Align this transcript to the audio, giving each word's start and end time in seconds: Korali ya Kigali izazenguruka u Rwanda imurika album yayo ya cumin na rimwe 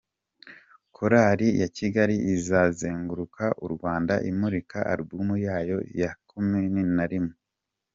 Korali 0.95 1.47
ya 1.61 1.67
Kigali 1.77 2.15
izazenguruka 2.33 3.45
u 3.65 3.67
Rwanda 3.73 4.13
imurika 4.31 4.77
album 4.93 5.27
yayo 5.47 5.77
ya 5.99 6.09
cumin 6.29 6.75
na 6.97 7.05
rimwe 7.11 7.35